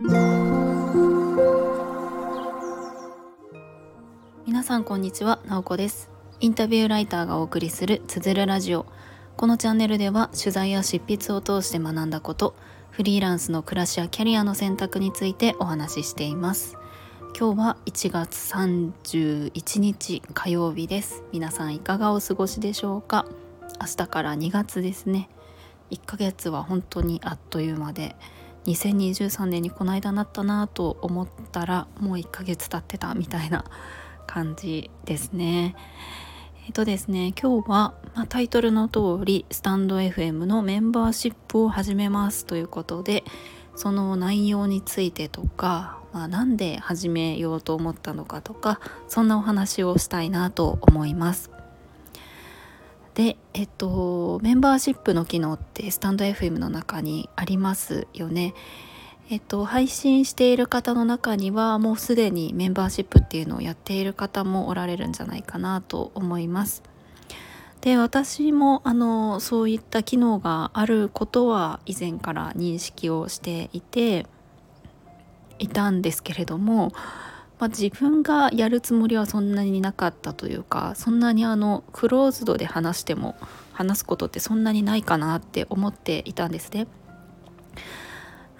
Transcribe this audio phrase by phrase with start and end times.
[0.00, 0.12] 皆
[4.62, 6.08] さんこんにちは、なおこです。
[6.38, 8.86] インタビューライターがお送りするつづるラジオ。
[9.36, 12.54] このチャンネルでは取材や執筆を通して学んだこと
[12.92, 16.76] フリーランスの暮らしやキャリアの選択についてお話ししています。
[17.36, 21.24] 今日は1月31日火曜日です。
[21.32, 23.26] 皆さんいかがお過ごしでしょうか？
[23.80, 25.28] 明日から2月ですね。
[25.90, 28.14] 1ヶ月は本当にあっという間で
[28.66, 33.64] 2023年にこの間なったなと思ったらもう1ヶ月経ってたみたいな
[34.26, 35.74] 感じですね。
[36.66, 43.24] えっとですね今日は、まあ、タイトルの通りスタンド FM のメンバーシップを始めますということで
[43.74, 51.57] その内容についてとか、まあ、なんで始めようと思ったのかとかそんなお話をしたいなと思います。
[53.18, 58.54] でえっとメンバーシップの機能ってスタンド FM の中にありますよね。
[59.28, 66.84] えっと、配信している方の中にはもうすでにメンバーシップっていうのをやっている方もおられるんじゃないかなと思います。
[67.80, 74.26] で私もあのそういった機能があることは以前から認識をしていて
[75.58, 76.92] いたんですけれども
[77.58, 83.36] まあ、自分がやるつもりはそんなになかったというかそんなにあのクローズドで話しても
[83.72, 86.86] 話すことってそんなにないかなって思っていたんですね。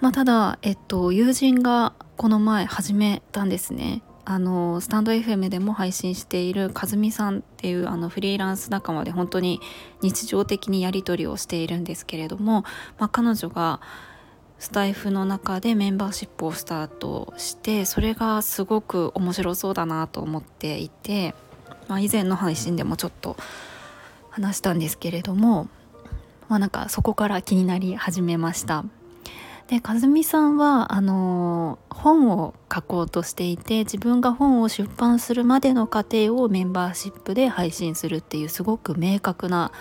[0.01, 4.01] まあ、ただ、えっと、友人がこの前始めたんですね。
[4.23, 9.59] あのスタンド FM でも配信している和美さんっていうあのフリーランス仲間で本当に
[10.03, 12.63] 日常的にやり取りをしているんですけれども、
[12.99, 13.81] まあ、彼女が
[14.59, 21.33] スタイフの中でメンバーシップをスタートしてそれがすごく面白そうだなと思っていて、
[21.87, 23.37] まあ、以前の配信でもちょっと
[24.29, 25.69] 話したんですけれども、
[26.49, 28.83] まあ、なんかそこから気になり始めました。
[29.69, 39.71] で和美さんはあの本を書こうとしていて自分が本を出版するまでの過程をメンバーシップで配信するっていうすごく明確な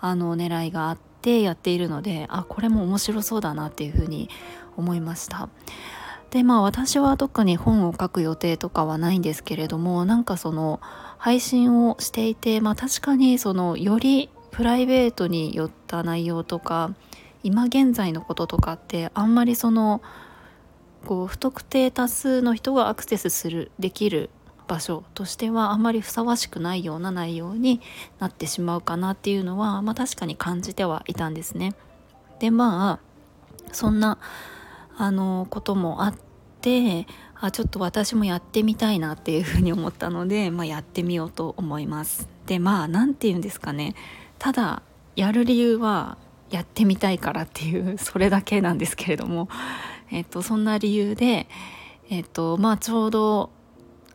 [0.00, 4.30] あの狙いがあっててやっているのであこれも面白そうだなっていうふうに
[4.76, 5.48] 思いました。
[6.30, 10.80] でまあ私は特に本を書く予定とかはないんですけれどもなんかその
[11.18, 16.94] 配信をしていてまあ確かにそのよりプライベートによった内容とか
[17.42, 20.02] 今現在のこととかってあんまりその
[21.06, 24.30] こう不特定多数の人がアクセスするできる
[24.66, 27.80] 場所としてはあまりふさわしくないような内容に
[28.18, 31.74] なってしまうかなっていうのは、まあ、確かに感じてはいたんですね。
[32.38, 34.18] でまあそんな
[34.96, 36.14] あのこともあっ
[36.60, 42.28] てあちょっと私もやってみたいなっていうふうに思ったので、まあ、やってみようと思います。
[42.46, 43.94] でまあ何て言うんですかね
[44.38, 44.82] ただ
[45.16, 46.18] やる理由は
[46.50, 49.48] やってみたいからっていうそれだけなんですけれども、
[50.10, 51.48] えっと、そんな理由で、
[52.08, 53.50] えっとまあ、ちょうど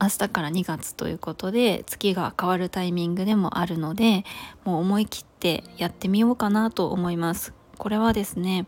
[0.01, 4.25] 明日から2月ということで月が変わるタイミングでもあるので
[4.63, 7.53] もう思い切ってやってみようかなと思います。
[7.77, 8.67] これはですね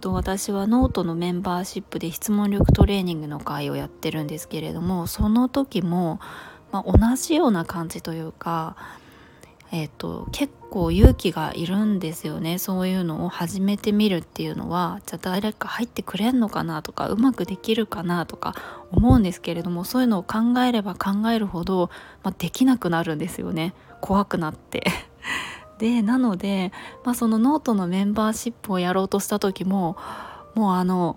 [0.00, 6.20] と私はノートのメンバーシップで質問力トレーニングの会をやってるんですけれどもその時も、
[6.72, 8.76] まあ、同じような感じというか
[9.74, 18.54] えーと、結構勇気がいるんですよねそういうのを始めてみるっていうのはじゃあ誰か入ってくれんのかなとかうまくできるかなとか
[18.90, 21.88] 思うんですけれどもそういうのを考えれば考えるほど、
[22.22, 24.84] まあ、できなくなるんですよね怖くなって。
[25.78, 26.70] でなので、
[27.02, 29.96] まあ、そのノートのメンバーシップをやろうとした時も
[30.54, 31.16] もうあの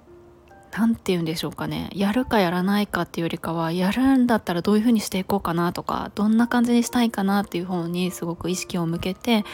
[0.77, 1.89] 何て言うんでしょうかね。
[1.93, 9.45] やるかやらないかっていうよりかはやるんだったらどういう風にしていこうかなとかどんな感じにしたいかなっていう方にすごく意識を向けて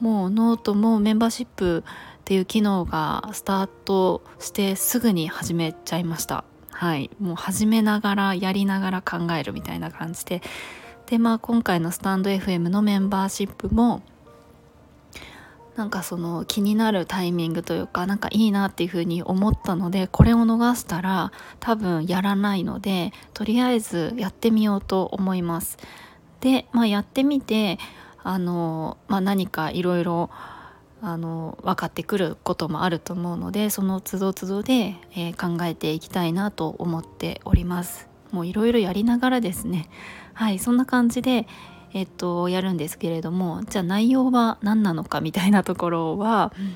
[0.00, 6.44] もうノートもメンバーシップっていう機能がスタートしてすぐに始めちゃいました。
[6.70, 7.10] はい。
[7.20, 10.42] もう始めながらやりながら考えるみたいな感じで。
[11.06, 14.02] でまあ今回のスタンド FM のメンバーシップも
[15.78, 21.30] なんかその気になるタイミングというかなんかいいなっていうふうに思ったのでこれを逃したら
[21.60, 25.78] 多分やらないのでとりあえずやってみようと思います。
[26.40, 27.78] で、まあ、やってみて
[28.24, 30.30] あの、まあ、何かいろいろ
[31.00, 38.08] あの分かってくることもあると思うのでその都度都度で、えー、考えていきたいなと思っております。
[38.32, 39.88] もういろやりながらですね
[40.34, 41.46] はいそんな感じで
[41.94, 46.74] えっと、やるんですけれどもじゃあ内容は何なのかみたいなところは、うん、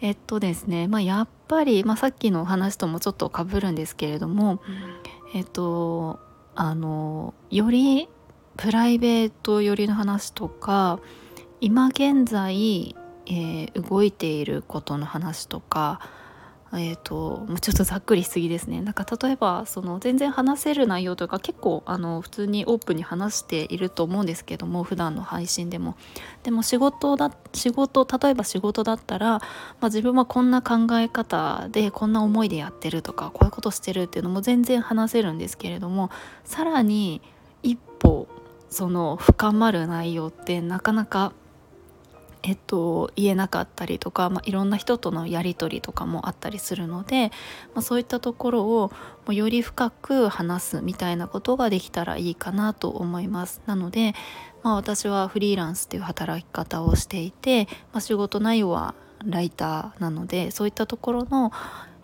[0.00, 4.60] えっとですね、まあ、やっぱり、まあ、さっきの話ともちょっとかぶるんですけれども、
[5.32, 6.20] うん、えっと
[6.56, 8.08] あのより
[8.56, 11.00] プライベート寄りの話とか
[11.60, 12.94] 今現在、
[13.26, 16.00] えー、動いていることの話とか
[16.76, 18.80] えーと、ちょっとざっくりしすぎですね。
[18.80, 25.96] なんか例えばその全然話せる内容というか結構あの普通にオープンに話していると思うんですけども普段の配信でも。
[26.42, 29.40] でも仕事だ仕事例えば仕事だったら、ま
[29.82, 36.10] あ、自分はこんな考え方でこんな思いでやってるとかこういうことしてるっていうのも全然話せるんですけれども
[36.44, 37.22] さらに
[37.62, 38.28] 一歩
[38.68, 41.32] その深まる内容ってなかなか
[42.46, 47.30] えっと、言えなかったりとか、まあ、いろんな人とのやり取りとかもあったりするので、
[47.74, 48.92] まあ、そういったところを
[49.26, 53.62] もより深く話すみたいなことができたらいいかなと思います。
[53.64, 54.14] なので、
[54.62, 58.94] まあ、私はフリーランスっていう働き方をしていて、まあ、仕事内容は
[59.24, 61.50] ライターなのでそういったところの、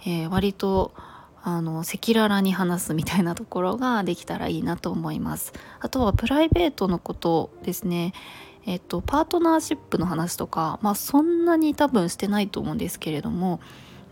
[0.06, 0.94] えー、割と
[1.42, 5.52] あの赤裸々に話すみたいなところができたらいいなと思います。
[5.80, 8.12] あとはプライベートのことですね。
[8.70, 13.58] えっと、パートナーシップの話とか、まあ、そんなに多分してないと思うんですけれども、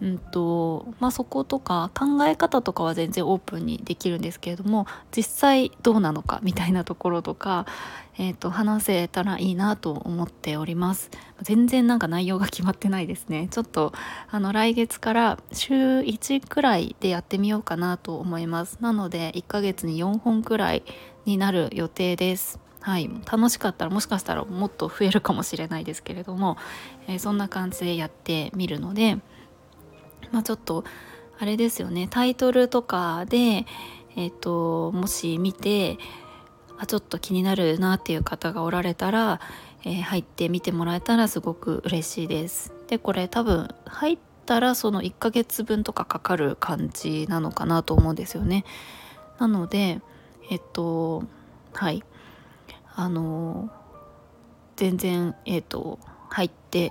[0.03, 7.67] うんとまあ、そことか考え方とかは全然オープンにできるんですけれども実際どうなのかみたいなところとか、
[8.19, 11.11] えー、と話せたらいいなと思っております。
[11.43, 13.47] 全然なんか内容が決まってないですね。
[13.53, 13.93] ちょっと
[14.29, 18.79] あの来月から週1くらいでやってみようかなと思います。
[18.81, 20.83] なので1ヶ月に4本くらい
[21.27, 22.68] になる予定です。
[22.81, 26.57] はい、楽しかったらもしかしたらもっと増えるかもしれないですけれども、
[27.07, 29.17] えー、そんな感じでやってみるので、
[30.31, 30.85] まあ、ちょっと
[31.39, 33.67] あれですよねタイトルとかで、
[34.17, 35.99] えーと、もし見て
[36.79, 39.41] あちょっと気になるなっていう方がおられたら、
[39.85, 42.73] えー、入ってみてもらえたらすごく嬉しいです。
[42.87, 48.65] でこれ多分入ったらその1ヶ月分とかかかる感じなのかなと思うんですよね。
[49.39, 50.01] なので
[50.51, 51.25] えっと
[51.73, 52.03] はい
[52.99, 53.71] あの
[54.75, 56.01] 全然えっ、ー、と
[56.31, 56.91] 入って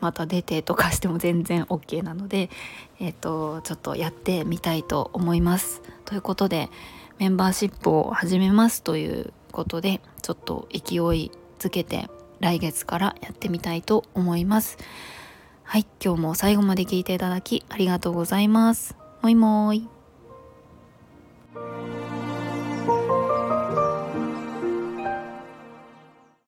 [0.00, 2.50] また出てとかしても全然 OK なので、
[3.00, 5.80] えーと、ちょっとやってみたいと思います。
[6.04, 6.70] ということで
[7.18, 12.10] メンバーシップを始めますということでちょっと勢いづけて
[12.40, 14.76] 来月からやってみたいと思います。
[15.62, 18.96] はい、今日も最後まで聞いていただきありがとうございます。
[19.22, 19.97] もいもーい。